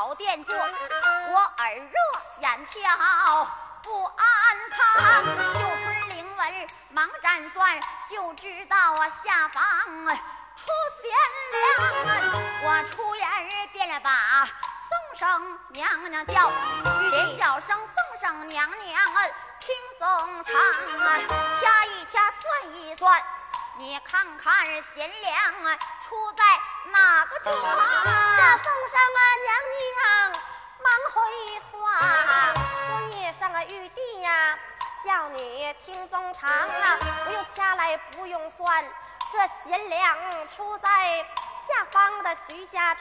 [0.00, 1.92] 宝殿坐，我耳热
[2.38, 3.46] 眼跳
[3.82, 4.24] 不安
[4.70, 9.62] 康，就村灵文忙占算，就知道啊下方
[10.56, 10.64] 出
[11.02, 11.12] 贤
[11.52, 11.60] 良，
[12.64, 13.28] 我出言
[13.74, 14.48] 便把
[14.88, 16.50] 宋生娘娘叫，
[17.10, 19.02] 连叫声宋生娘娘
[19.60, 20.08] 听总
[20.44, 20.54] 唱，
[21.60, 23.22] 掐一掐算一算，
[23.76, 25.10] 你看看贤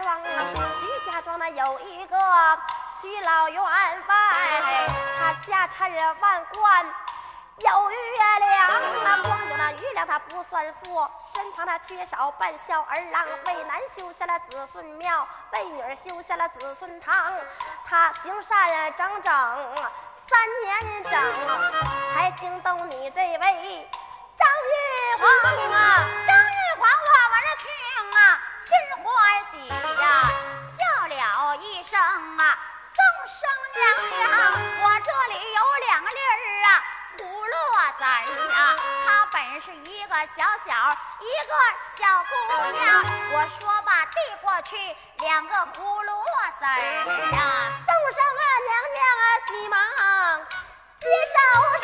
[0.02, 0.26] 庄啊，
[0.80, 2.18] 徐家庄那有一个
[3.02, 4.88] 徐老员外，
[5.18, 6.86] 他家产万贯。
[7.60, 7.98] 有月
[8.40, 11.06] 亮啊，光有那余粮他不算富，
[11.36, 17.34] 身旁他缺少半孝儿郎，为男修下了子孙庙，为女儿修下了子孙堂。
[17.86, 19.76] 他行善整整
[20.26, 21.12] 三年整，
[22.14, 23.90] 才惊动你这位
[24.38, 25.30] 张玉皇
[25.74, 26.08] 啊！
[26.26, 27.68] 张玉皇我闻听
[28.18, 29.10] 啊，心欢
[29.50, 30.30] 喜呀，
[30.78, 32.00] 叫了一声
[32.38, 32.42] 啊，
[32.84, 32.94] 宋
[33.26, 33.40] 生
[33.74, 33.82] 娘
[34.12, 34.22] 娘，
[34.84, 36.70] 我这里有两粒儿啊。
[37.18, 37.56] 葫芦
[37.98, 38.08] 籽儿
[38.54, 40.70] 啊，她本是一个小小
[41.20, 41.52] 一个
[41.98, 42.30] 小姑
[42.78, 42.80] 娘。
[43.32, 44.78] 我说罢递过去
[45.18, 46.24] 两个葫芦
[46.60, 49.82] 籽儿啊，送生啊娘娘啊，急忙
[51.00, 51.36] 接手
[51.80, 51.84] 上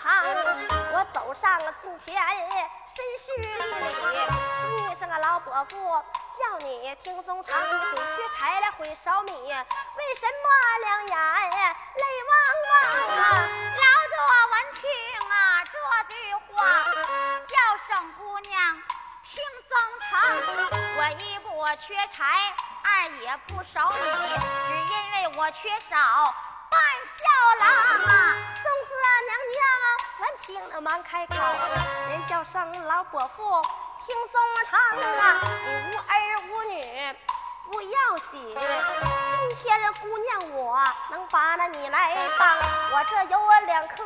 [0.00, 0.24] 旁，
[0.92, 2.16] 我走上近前，
[2.94, 3.84] 深施一礼，
[4.88, 5.74] 你是个老伯父，
[6.38, 10.44] 叫你听宗长，你缺柴来会烧米，为什么
[10.80, 11.16] 两眼
[11.96, 12.32] 泪汪
[12.64, 12.70] 汪
[13.16, 13.20] 啊？
[13.76, 14.14] 老者
[14.52, 14.82] 闻听
[15.30, 15.34] 啊
[15.64, 15.74] 这
[16.14, 16.44] 句话，
[17.46, 17.54] 叫
[17.86, 18.54] 声姑娘
[19.24, 19.34] 听
[19.68, 20.08] 宗成，
[20.96, 21.46] 我一不
[21.76, 22.24] 缺柴，
[22.82, 22.86] 二
[23.20, 23.96] 也不少米，
[24.68, 25.96] 只因为我缺少
[26.70, 26.80] 半
[27.16, 27.18] 孝
[27.60, 28.36] 郎啊。
[28.54, 28.90] 宋子
[29.26, 29.88] 娘娘啊，
[30.20, 31.34] 闻听了忙开口，
[32.10, 33.62] 人叫声老伯父，
[34.04, 34.40] 听宗
[34.70, 34.80] 堂
[35.18, 36.12] 啊，你无儿
[36.50, 37.16] 无女
[37.70, 42.56] 不要紧，今天姑娘我能把那你来当，
[42.92, 44.04] 我这有两颗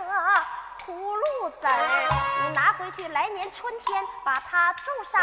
[0.87, 2.09] 葫芦籽儿，
[2.43, 5.23] 你拿回去，来年春天把它种上，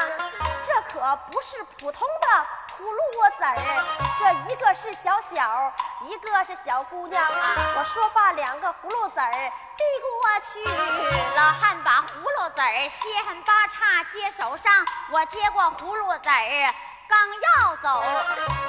[0.65, 2.45] 这可不是普通的
[2.77, 3.01] 葫芦
[3.37, 3.57] 籽儿，
[4.19, 7.55] 这一个是小小，一个是小姑娘啊。
[7.75, 10.63] 我说罢，两个葫芦籽儿递过去。
[11.35, 16.73] 老汉把葫芦籽儿歇恨八叉接手上，我接过葫芦籽儿，
[17.07, 18.03] 刚要走，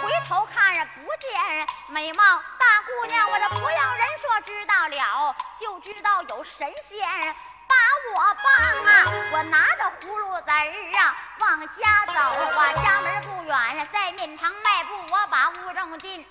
[0.02, 2.22] 回头看不见美貌
[2.58, 7.76] 大姑娘，我这不要人说知道了，就知道有神仙把
[8.14, 9.04] 我帮啊！
[9.32, 16.26] 我拿着葫芦籽儿啊往家走啊，家门不远，在面堂迈步，我把屋正进。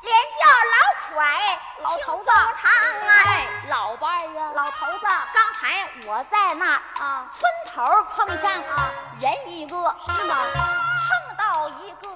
[0.00, 3.10] 连叫老蒯老头子长啊！
[3.26, 8.90] 哎老伴儿啊，老头子，刚才我在那啊村头碰上啊
[9.20, 10.36] 人一个，是吗？
[11.68, 12.08] 一个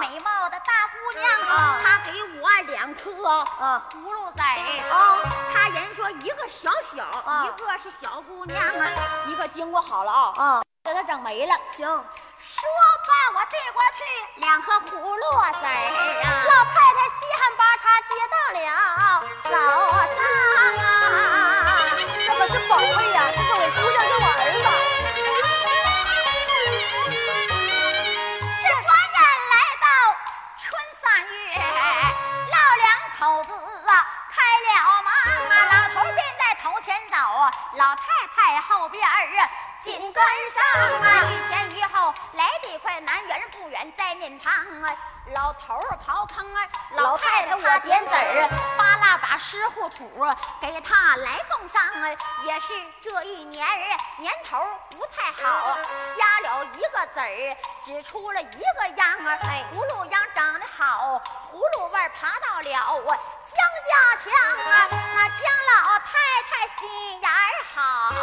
[0.00, 1.30] 美貌的大姑娘，
[1.82, 3.82] 她给我两颗啊。
[3.90, 4.44] 葫芦籽儿。
[4.90, 4.94] 啊。
[5.52, 7.44] 她人说一个小小，啊。
[7.46, 8.88] 一个是小姑娘啊，
[9.26, 11.54] 一个经过好了啊，啊，给她整没了。
[11.72, 12.68] 行，说
[13.06, 14.04] 罢，我递过去
[14.40, 15.22] 两颗葫芦
[15.60, 15.68] 籽儿
[16.22, 18.58] 啊，老太太稀罕八叉接到了
[19.50, 19.52] 老上
[20.84, 21.18] 啊，
[22.26, 24.32] 这可是宝贝呀、这是我姑娘，是我儿
[24.62, 24.93] 这
[37.74, 39.50] 老太太后边儿啊
[39.82, 40.64] 紧跟上
[41.02, 44.96] 啊，一前一后来得快，南园不远在面旁啊。
[45.34, 52.08] 老头儿刨坑啊，老太太我点籽儿，扒拉把湿糊土啊给他来种上啊。
[52.44, 52.68] 也是
[53.02, 55.78] 这一年儿年头不太好，
[56.14, 59.38] 瞎了一个籽儿，只出了一个秧儿。
[59.42, 63.56] 哎，葫芦秧长得好，葫芦味儿爬到了啊姜
[63.86, 63.90] 家
[64.22, 64.88] 强啊。
[65.14, 65.42] 那姜
[65.72, 66.08] 老太
[66.48, 66.80] 太心
[67.20, 67.34] 眼儿
[67.74, 68.14] 好啊，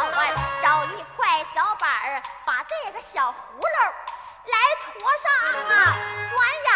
[0.62, 3.68] 找一块小板儿把这个小葫芦。
[4.44, 5.30] 来驮上
[5.70, 5.94] 啊！
[6.30, 6.71] 转眼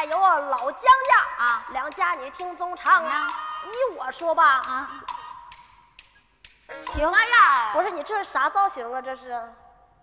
[0.00, 3.28] 还有啊老姜家啊两家你听宗唱啊。
[3.66, 4.88] 依我说吧，啊，
[6.94, 7.74] 行妈呀！
[7.74, 9.02] 不是你这是啥造型啊？
[9.02, 9.28] 这是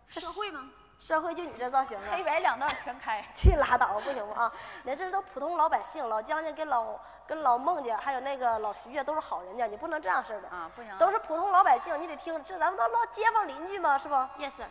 [0.08, 0.66] 社会吗？
[1.00, 2.04] 社会就你这造型啊？
[2.12, 3.26] 黑白两道全开。
[3.34, 4.44] 去拉倒，不行吗？
[4.44, 4.52] 啊，
[4.86, 6.86] 你这都普通老百姓，老姜家跟老
[7.26, 14.62] 跟老孟家，还有那个老徐家都是好人家，你不能这样式的啊不行都是普通老百姓，你得听，这咱们都老街坊邻居嘛，是不？Yes。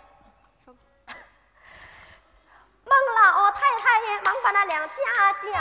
[2.88, 5.60] 孟老太太也忙把那两家叫，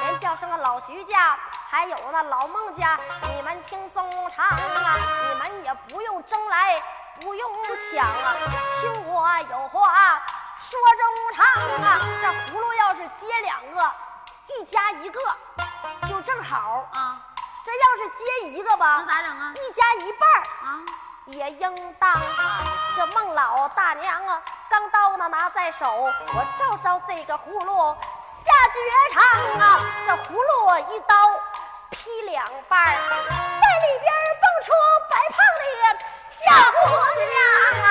[0.00, 1.38] 连叫声老徐家，
[1.70, 2.98] 还有那老孟家，
[3.32, 4.98] 你们听中唱啊，
[5.28, 6.76] 你们也不用争来，
[7.20, 7.50] 不用
[7.92, 8.34] 抢啊，
[8.80, 10.20] 听我有话
[10.58, 11.46] 说中唱
[11.84, 13.92] 啊，这葫芦要是接两个，
[14.58, 15.20] 一家一个，
[16.08, 16.88] 就正好。
[16.94, 17.20] 啊，
[17.64, 19.54] 这要是接一个吧那，咋整啊？
[19.54, 20.28] 一家一半。
[20.40, 20.82] 啊，
[21.32, 22.20] 也应当。
[22.96, 27.96] 这孟老大娘啊，钢刀呢拿在手，我照照这个葫芦
[28.46, 28.78] 下绝
[29.12, 29.22] 唱
[29.60, 31.14] 啊，这葫芦一刀
[31.90, 34.72] 劈两半，在里边蹦出
[35.08, 35.62] 白胖的
[36.30, 36.40] 小
[36.72, 36.78] 姑
[37.20, 37.34] 娘
[37.84, 37.86] 啊。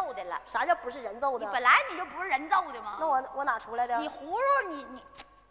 [0.00, 1.44] 揍的了，啥叫不是人揍的？
[1.44, 2.96] 你本来你就不是人揍的吗？
[2.98, 3.98] 那我我哪出来的？
[3.98, 5.02] 你葫芦你你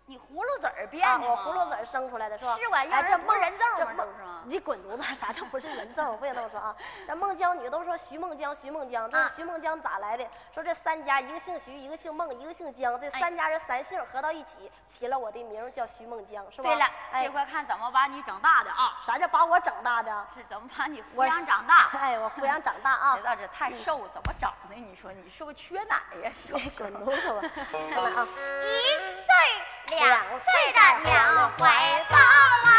[0.10, 1.28] 你葫芦籽儿变啊，的吗？
[1.30, 2.56] 我葫芦籽儿生出来的是吧？
[2.58, 4.08] 是玩意儿哎，这不是人揍吗这不是
[4.46, 5.04] 你滚犊子！
[5.16, 6.18] 啥叫不是人揍？
[6.18, 6.76] 不行这么说啊。
[7.06, 10.26] 这孟姜女都说徐孟姜，徐孟姜，这徐孟姜咋来的？
[10.52, 16.64] 说这三家，一个姓徐，一个姓孟，一个姓姜，这哎三家人三姓合到一起，起了我的名叫徐孟姜，是吧？
[16.64, 18.98] 对了，哎这，回看怎么把你整大的啊？
[19.04, 20.26] 啥叫把我整大的？
[20.34, 21.90] 是怎么把你抚养长大？
[22.00, 23.22] 哎，我抚养长大啊知！
[23.22, 24.74] 道这太瘦怎么长的？
[24.76, 26.32] 你说你是不是缺奶呀？
[26.34, 27.42] 是不是滚犊子吧！
[27.94, 28.28] 看看啊，
[28.64, 31.62] 一岁两两岁的娘怀
[32.08, 32.72] 抱啊，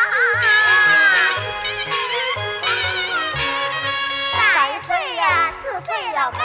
[4.32, 6.38] 三岁呀四岁的美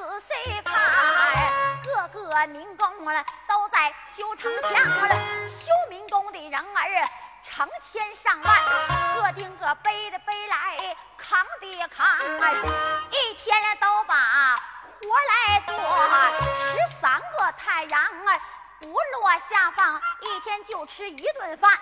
[0.00, 2.88] 仔细看各个民工
[3.46, 4.70] 都在修城墙
[5.46, 7.08] 修民工的人儿
[7.44, 12.18] 成千上万个顶个背的背来扛的扛
[13.10, 14.56] 一天都把
[15.02, 15.74] 活来做
[16.70, 18.38] 十三个太阳啊
[18.80, 21.78] 不落下放一天就吃一顿饭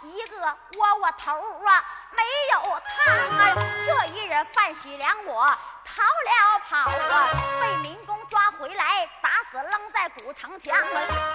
[0.00, 2.22] 一个窝窝头啊没
[2.54, 5.54] 有汤啊这一日饭喜凉我
[5.98, 6.30] 逃了
[6.70, 6.76] 跑
[7.12, 7.28] 啊
[7.60, 10.78] 被民工抓回来打死扔在古城墙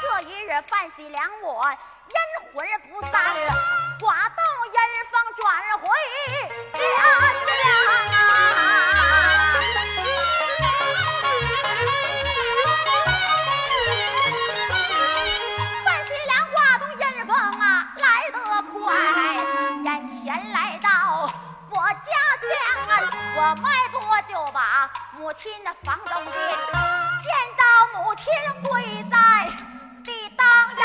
[0.01, 1.65] 这一日范喜良我
[2.07, 2.15] 阴
[2.53, 3.11] 魂不散
[3.45, 3.53] 了
[3.99, 4.79] 刮动阴
[5.11, 5.85] 风转回
[6.71, 6.79] 家
[7.43, 7.59] 乡
[15.83, 18.39] 范喜良刮动阴风啊来得
[18.71, 18.79] 快
[19.83, 20.89] 眼前来到
[21.69, 22.07] 我家
[22.39, 22.47] 乡
[23.35, 23.82] 我卖
[25.15, 26.33] 母亲的房中进，
[27.21, 28.25] 见到母亲
[28.63, 28.71] 跪
[29.11, 29.15] 在
[30.03, 30.83] 地当阳。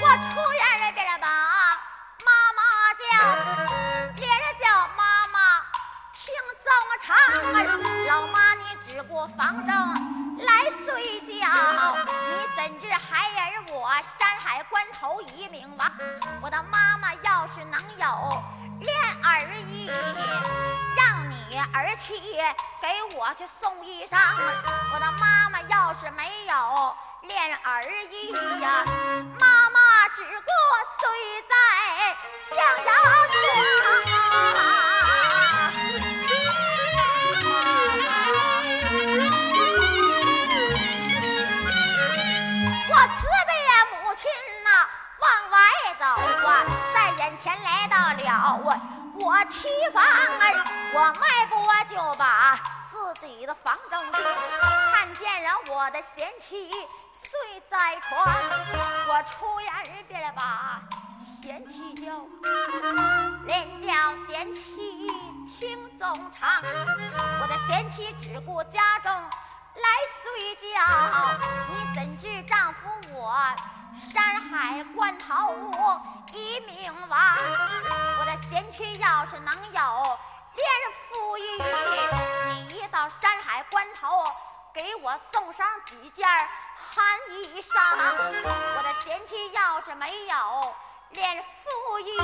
[0.00, 1.26] 我出院那边把
[2.24, 2.60] 妈妈
[2.96, 3.02] 叫，
[4.16, 4.66] 连着叫
[4.96, 5.36] 妈妈
[6.24, 6.24] 听
[6.62, 6.66] 正
[7.02, 7.06] 常。
[8.06, 9.70] 老妈你只顾房中
[10.44, 11.42] 来睡觉，
[12.62, 15.92] 你怎知孩儿我山海关头一名王？
[16.40, 18.42] 我的妈妈要是能有
[18.82, 19.90] 恋儿意，
[20.96, 22.20] 让你儿妻
[22.80, 24.16] 给我去送衣裳。
[24.94, 28.84] 我的妈妈要是没有恋儿意呀，
[29.40, 30.52] 妈妈只顾
[31.00, 31.56] 睡在
[32.54, 32.92] 象牙
[33.26, 34.21] 床。
[49.32, 51.56] 我妻房儿，我迈步
[51.88, 54.22] 就把自己的房中进，
[54.92, 58.28] 看见了我的贤妻睡在床，
[59.08, 60.82] 我出言儿便把
[61.42, 62.12] 贤妻叫，
[63.46, 65.06] 连叫贤妻
[65.58, 66.62] 听总长，
[67.40, 69.10] 我的贤妻只顾家中。
[69.74, 69.88] 来
[70.22, 70.78] 睡觉，
[71.70, 73.42] 你怎知丈夫我
[74.10, 75.54] 山海关头
[76.32, 77.36] 一命亡？
[78.18, 80.18] 我的贤妻要是能有
[80.54, 80.66] 连
[81.08, 81.42] 夫意，
[82.48, 84.24] 你一到山海关头，
[84.74, 86.26] 给我送上几件
[86.76, 87.72] 寒衣裳。
[88.42, 90.74] 我的贤妻要是没有
[91.10, 92.18] 连夫意，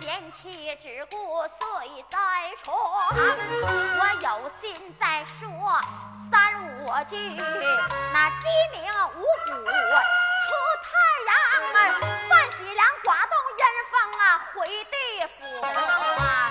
[0.00, 2.18] 贤妻只顾睡在
[2.62, 5.80] 床，我有心再说。
[6.30, 7.16] 三五句，
[8.12, 8.82] 那鸡鸣
[9.16, 9.52] 五谷
[10.48, 10.88] 出太
[11.28, 11.32] 阳
[11.72, 11.76] 门，
[12.28, 14.22] 范喜良刮动阴风啊，
[14.54, 14.96] 回地
[15.38, 16.50] 府啊，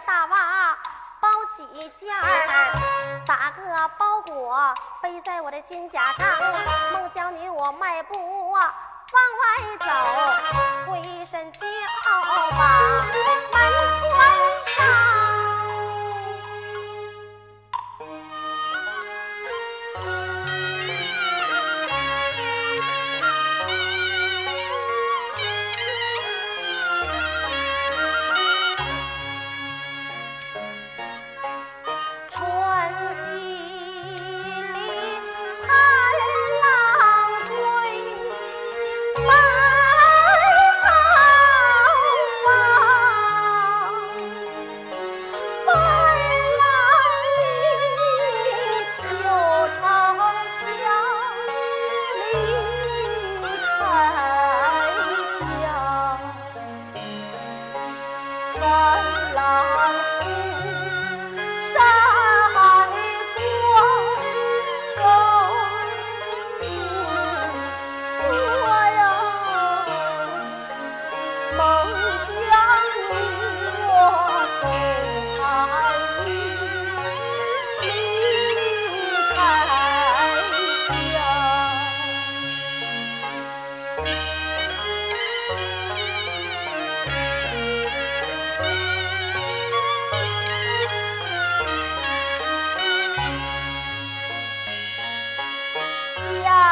[0.00, 0.76] 大袜
[1.20, 1.64] 包几
[2.00, 2.14] 件，
[3.26, 6.26] 打个包裹背在我的肩胛上，
[6.92, 8.68] 孟姜女我迈步往外
[9.78, 9.86] 走，
[10.90, 11.60] 回身就
[12.08, 12.10] 把
[13.52, 13.60] 门
[14.10, 14.12] 关
[14.66, 15.21] 上。
[96.30, 96.71] 呀。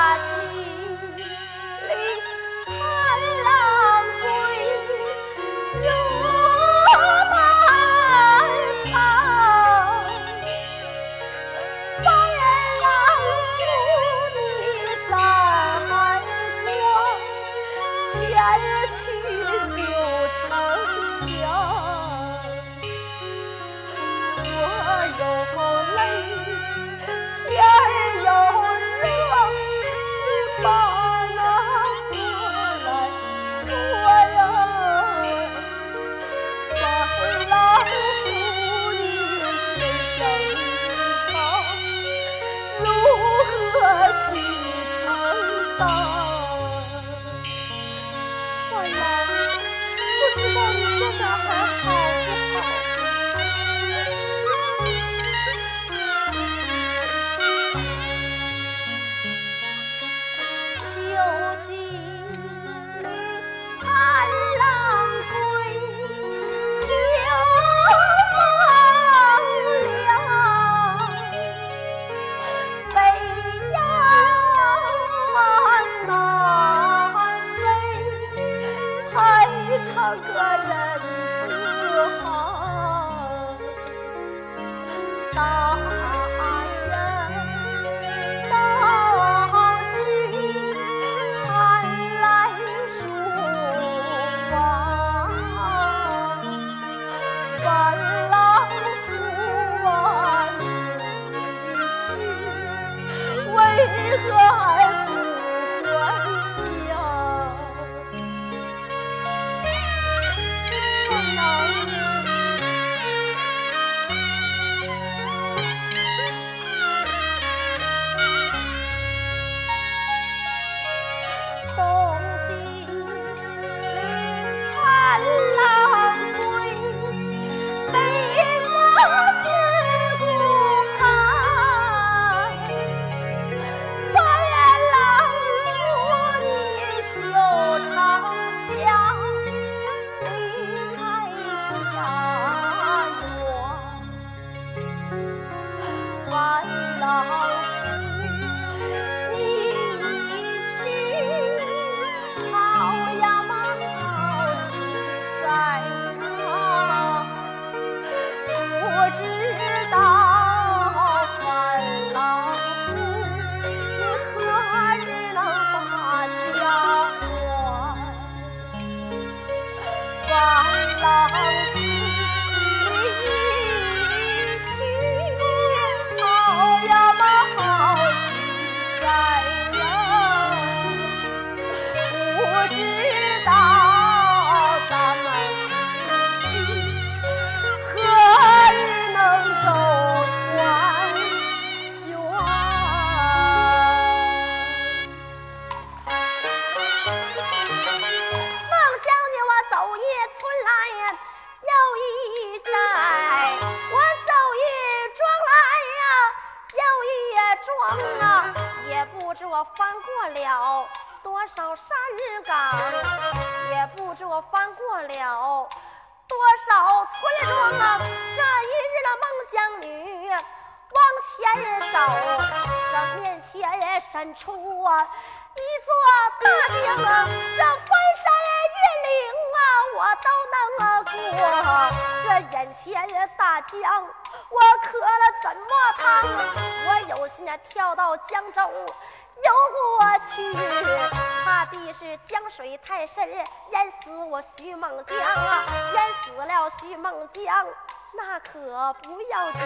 [244.56, 247.66] 徐孟江啊，淹死了徐孟江，
[248.12, 249.60] 那可不要紧，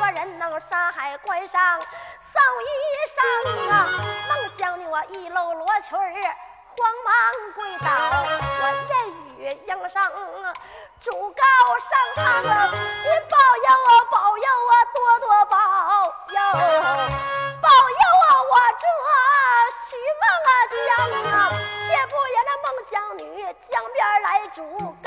[0.00, 1.80] 我人能杀海关上，
[2.20, 2.66] 送衣
[3.14, 3.88] 裳啊，
[4.28, 7.86] 孟姜女，我一露罗裙，慌忙跪倒，
[8.60, 8.92] 我言
[9.38, 10.02] 语应声。
[11.00, 11.42] 主告
[11.78, 12.48] 上堂，您
[13.28, 15.56] 保佑啊，保佑啊，多多保
[16.30, 16.38] 佑，
[17.60, 18.84] 保佑啊，我这
[19.88, 21.34] 徐梦啊江啊，
[21.90, 23.22] 也不言那梦想女
[23.70, 24.58] 江边来主
[25.02, 25.06] 告。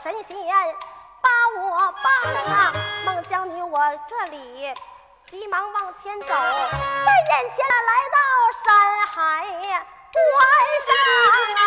[0.00, 0.38] 神仙
[1.20, 1.28] 把
[1.60, 2.06] 我帮
[2.54, 2.72] 啊！
[3.04, 4.72] 孟姜女我这里
[5.26, 8.18] 急忙往前走，在眼前来到
[8.64, 8.66] 山
[9.08, 9.16] 海
[10.12, 10.18] 关
[10.86, 10.90] 上
[11.56, 11.66] 啊！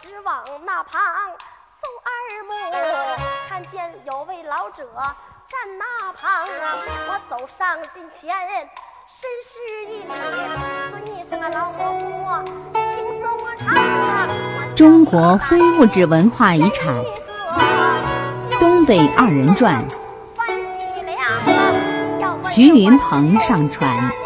[0.00, 1.02] 直往那旁。
[1.82, 2.08] 送二
[2.44, 2.52] 木
[3.48, 4.88] 看见有位老者
[5.48, 6.46] 站那旁啊，
[7.08, 8.30] 我走上近前，
[9.08, 10.04] 深施一礼，
[10.90, 11.72] 尊一声老，
[14.76, 16.94] 中国非物质文化遗产
[18.60, 19.84] 《东北二人转》，
[22.48, 24.21] 徐云鹏上传。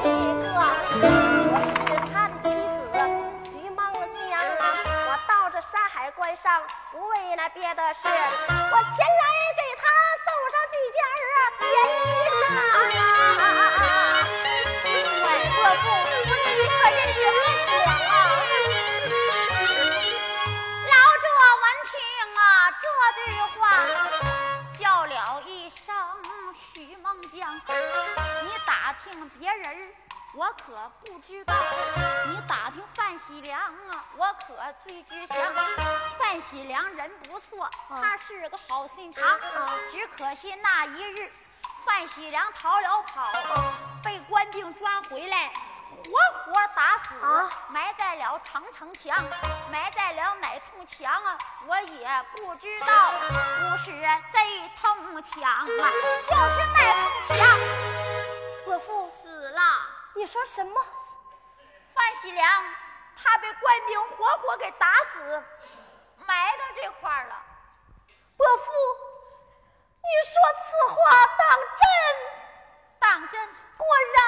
[73.76, 74.18] 果然。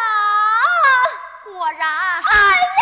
[1.44, 2.78] 果然，哎，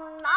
[0.00, 0.29] 嗯呐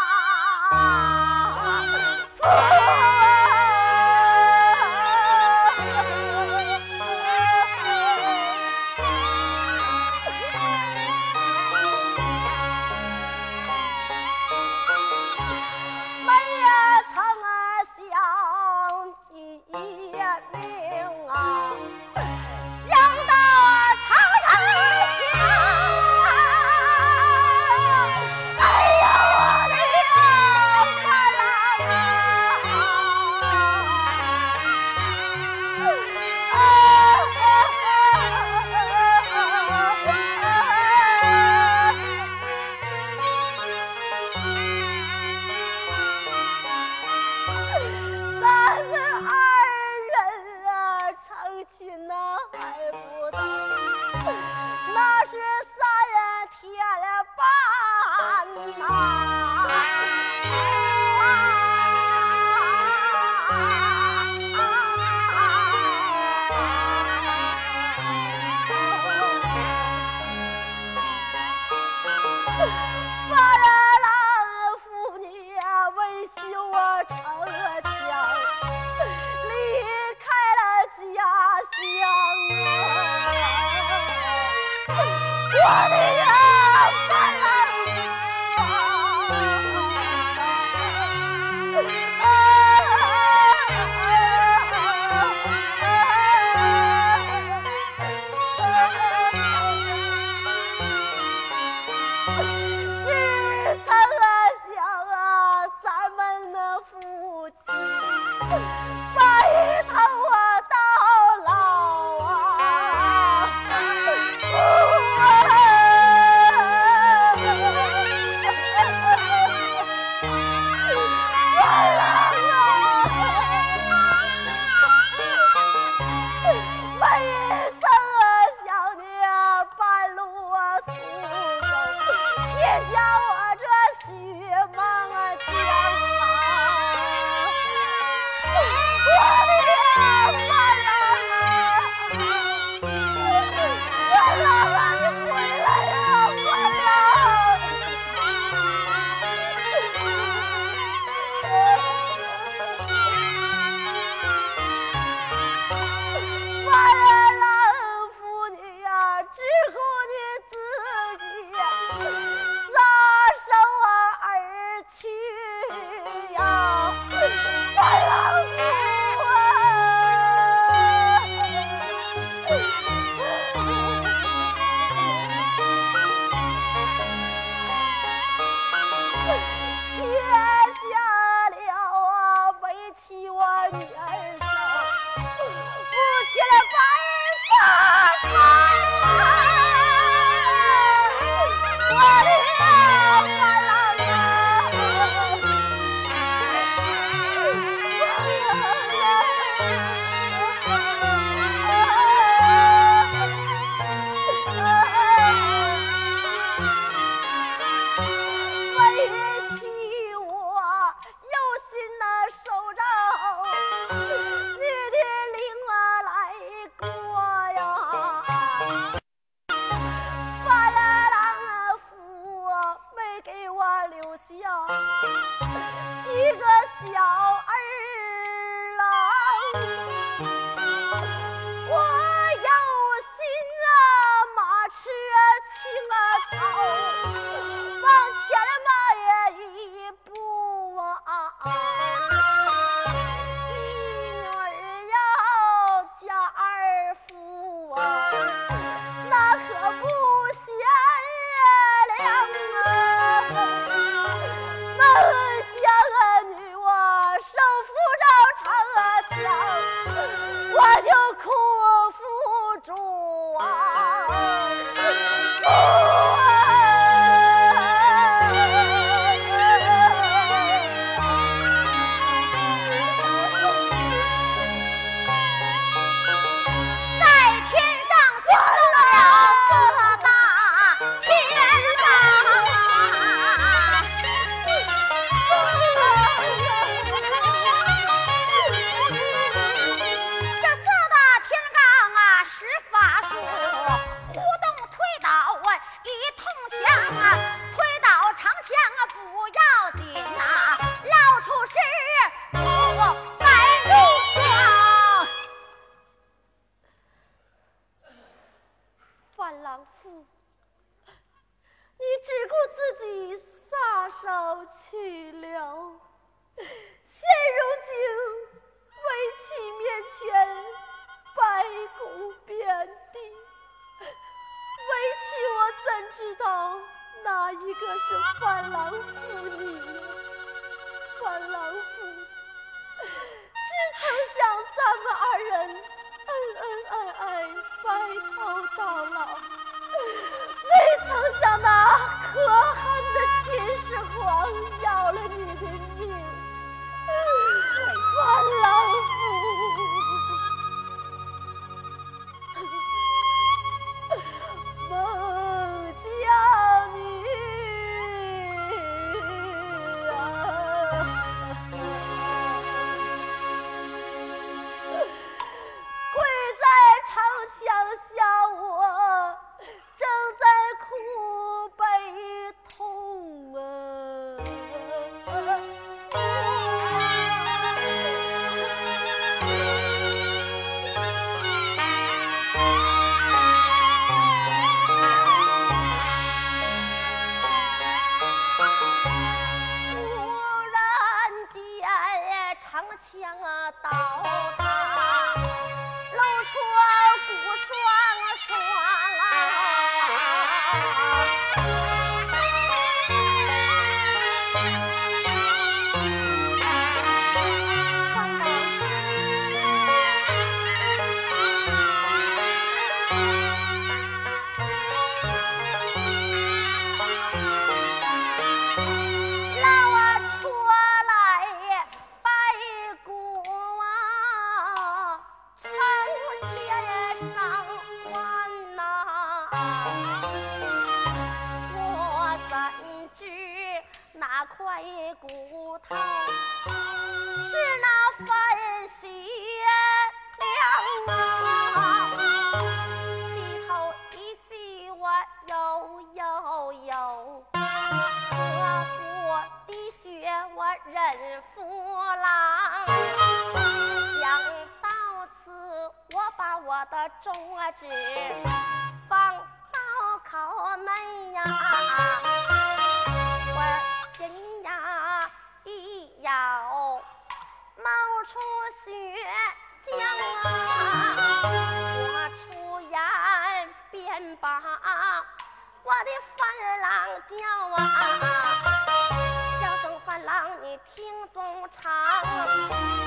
[480.76, 481.72] 听宗长，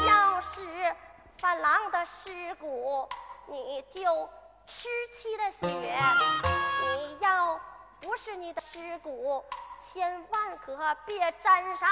[0.07, 0.95] 要是
[1.39, 3.09] 犯狼的尸骨，
[3.47, 4.29] 你就
[4.67, 5.67] 吃妻的血；
[6.83, 7.61] 你要
[8.01, 9.45] 不是你的尸骨，
[9.93, 11.89] 千万可别沾上。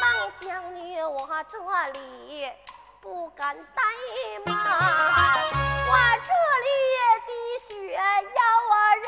[0.00, 1.58] 孟姜女，我这
[1.92, 2.50] 里
[3.00, 3.64] 不敢怠
[4.46, 4.54] 慢，
[5.88, 5.92] 我
[6.24, 6.32] 这
[6.64, 6.68] 里
[7.26, 7.30] 滴
[7.74, 8.00] 血要
[8.74, 9.07] 啊！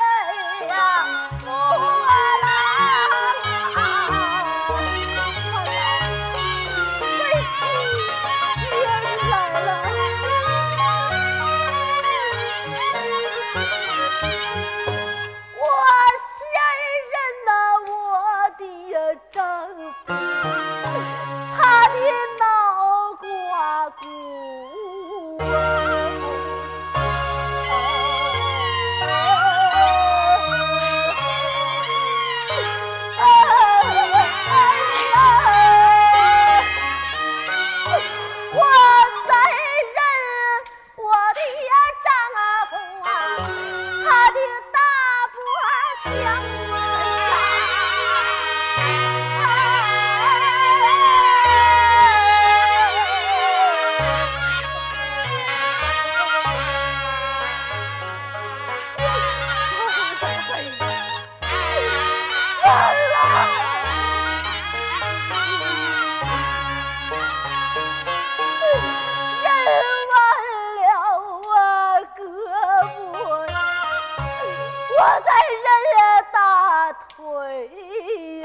[75.01, 75.65] 我在人
[75.97, 78.40] 家大腿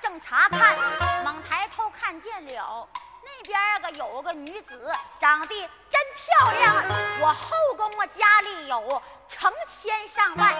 [0.00, 0.76] 正查看，
[1.24, 2.88] 猛抬头看见了。
[3.22, 6.74] 那边个有个女子，长得真漂亮。
[7.20, 10.54] 我后宫啊家里有成千上万，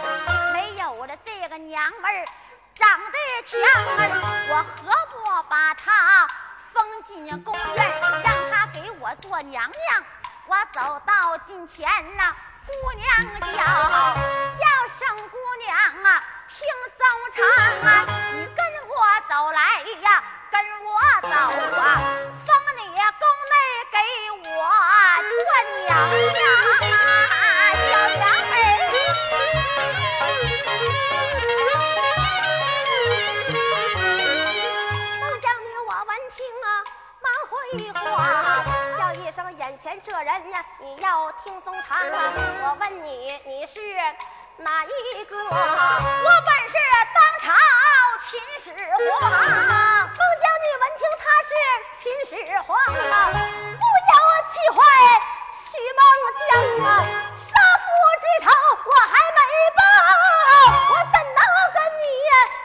[0.53, 2.26] 没有了这个娘们儿
[2.74, 3.61] 长得强
[3.99, 4.11] 儿，
[4.51, 6.28] 我何不把她
[6.72, 10.05] 封进宫院，让她给我做娘娘？
[10.49, 12.34] 我走到近前呐、
[12.66, 14.64] 姑娘叫，叫
[14.99, 16.66] 声姑娘啊，听
[16.99, 17.01] 宗
[17.32, 17.39] 长
[17.91, 18.66] 啊，你跟
[18.97, 19.61] 我走来
[20.01, 20.90] 呀，跟我
[21.20, 21.28] 走
[21.78, 22.01] 啊，
[22.47, 23.55] 封你宫内
[23.92, 23.94] 给
[24.32, 24.40] 我
[25.28, 25.38] 做
[25.84, 25.88] 娘
[26.32, 26.40] 娘，
[27.76, 27.86] 小
[28.16, 28.55] 娘儿。
[35.20, 36.66] 孟将军，我闻听啊，
[37.20, 37.53] 忙回
[38.16, 38.16] 话，
[38.97, 42.32] 叫一声眼前这人呀，你要听宗长啊。
[42.62, 43.76] 我问你，你是
[44.59, 45.37] 哪一个？
[45.37, 46.75] 我本是
[47.15, 47.53] 当朝
[48.25, 48.73] 秦始
[49.21, 49.31] 皇。
[49.31, 51.49] 孟将军闻听他是
[52.01, 52.33] 秦始
[52.63, 54.17] 皇啊，不要
[54.49, 54.81] 气坏
[55.53, 55.61] 许
[55.93, 56.01] 孟
[56.49, 56.51] 江
[56.87, 56.89] 啊！
[57.37, 57.87] 杀父
[58.23, 58.47] 之仇
[58.87, 59.39] 我还没
[59.77, 59.79] 报，
[60.91, 61.39] 我怎能
[61.75, 62.05] 跟你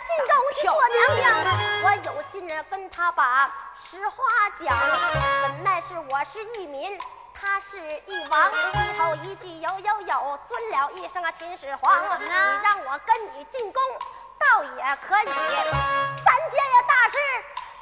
[0.07, 1.23] 进宫去做娘娘？
[1.83, 2.33] 我有心
[2.69, 4.15] 跟他把实话
[4.63, 4.65] 讲，
[5.43, 6.97] 本来是我是一民。
[7.43, 12.19] 他是一王，一头一骑有有有，尊了一声啊秦始皇。
[12.19, 13.81] 你让我跟你进宫，
[14.37, 15.25] 倒也可以。
[15.25, 17.17] 三件呀大事，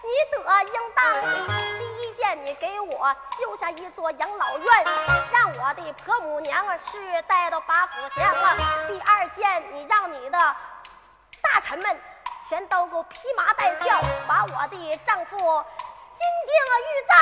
[0.01, 1.14] 你得应当。
[1.78, 4.86] 第一件，你给我修下一座养老院，
[5.30, 8.55] 让我的婆母娘啊是带到八府前啊。
[8.88, 10.38] 第二件，你让你的
[11.41, 11.99] 大臣们
[12.47, 15.43] 全都给我披麻戴孝，把我的丈夫金
[16.47, 17.20] 定啊玉藏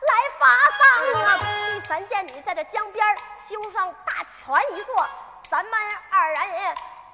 [0.00, 0.46] 来发
[0.78, 0.80] 丧
[1.22, 1.38] 啊！
[1.72, 3.04] 第三件，你在这江边
[3.48, 5.08] 修上大船一座，
[5.50, 5.72] 咱们
[6.10, 6.38] 二人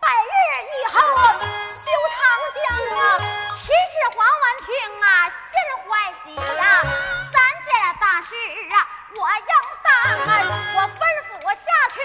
[0.01, 0.33] 百日
[0.80, 2.20] 以后修长
[2.55, 2.62] 江
[2.99, 3.01] 啊！
[3.62, 5.55] 秦始皇闻听啊，心
[5.87, 5.91] 欢
[6.24, 6.83] 喜呀、
[7.33, 7.70] 三件
[8.01, 8.35] 大事
[8.74, 8.74] 啊，
[9.16, 9.47] 我应
[9.83, 10.35] 当啊，
[10.74, 11.97] 我吩咐下去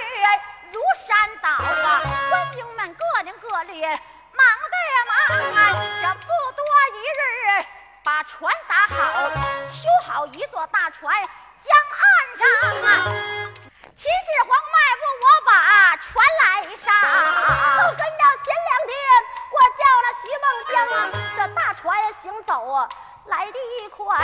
[0.71, 1.07] 如山
[1.41, 4.75] 倒啊，官兵们各领各里，忙的
[5.07, 5.11] 忙
[5.55, 5.59] 啊，
[6.01, 6.61] 这不多
[6.93, 7.65] 一日，
[8.07, 9.29] 把船打好，
[9.69, 11.13] 修好一座大船，
[11.61, 12.01] 江岸
[12.37, 12.47] 上
[12.81, 13.03] 啊。
[13.97, 15.51] 秦始皇迈步，我把
[15.97, 16.87] 船来上。
[17.75, 18.95] 就跟着前两天，
[19.51, 20.97] 我叫了徐梦江啊，
[21.35, 22.87] 这大船行走啊，
[23.25, 24.17] 来得快，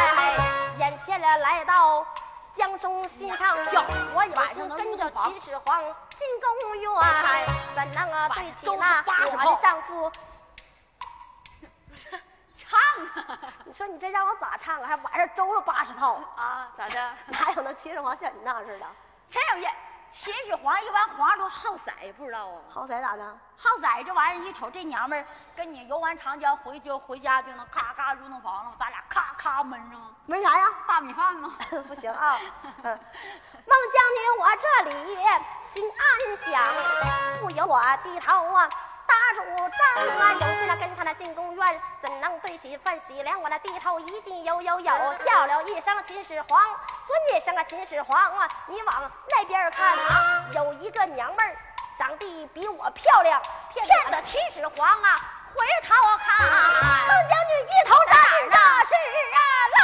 [0.78, 2.08] 眼前了来到
[2.56, 3.54] 江中心上，
[4.14, 5.84] 我有心跟着秦始皇
[6.18, 6.90] 进宫院，
[7.76, 10.10] 怎能啊对起那我的丈夫？
[12.74, 14.88] 唱啊你说你这让我咋唱啊？
[14.88, 16.68] 还晚上周了八十炮，啊！
[16.78, 17.14] 咋的？
[17.28, 18.86] 哪有那秦始皇像你那样似的？
[19.30, 19.70] 真有劲！
[20.12, 22.62] 秦始皇一般皇上都好色，不知道啊？
[22.70, 23.24] 好色咋的？
[23.58, 30.68] 好色这玩意儿，一瞅这娘们儿跟你游完长江回就回家就能咔咔入洞房了，咱俩咔咔闷上闷啥呀？
[30.88, 31.54] 大米饭吗？
[31.88, 32.38] 不行啊！
[32.84, 33.00] 嗯
[33.66, 35.16] 孟将军，我这里
[35.74, 36.04] 心暗
[36.52, 38.68] 想，不由我低头啊，
[39.14, 39.40] 打主
[39.70, 39.78] 张
[40.18, 43.40] 啊，有心了跟他那进宫院，怎能对起范喜良？
[43.40, 46.60] 我那低头一定有有有，叫了一声秦始皇，
[47.06, 51.56] 尊一声啊秦始皇啊，你往那边看啊，有一个娘们儿，
[52.00, 53.40] 长得比我漂亮，
[53.72, 55.20] 骗骗得秦始皇啊
[55.54, 56.40] 回头看，
[57.08, 59.40] 孟将军一头扎进这是啊
[59.78, 59.80] 老